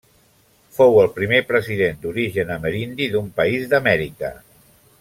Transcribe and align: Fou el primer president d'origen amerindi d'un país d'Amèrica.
Fou 0.77 0.95
el 1.01 1.09
primer 1.17 1.41
president 1.49 2.01
d'origen 2.05 2.55
amerindi 2.57 3.11
d'un 3.13 3.29
país 3.41 3.69
d'Amèrica. 3.75 4.37